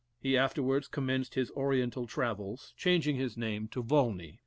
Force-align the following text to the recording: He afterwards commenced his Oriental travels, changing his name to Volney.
He 0.19 0.35
afterwards 0.35 0.87
commenced 0.87 1.35
his 1.35 1.51
Oriental 1.51 2.07
travels, 2.07 2.73
changing 2.75 3.17
his 3.17 3.37
name 3.37 3.67
to 3.67 3.83
Volney. 3.83 4.39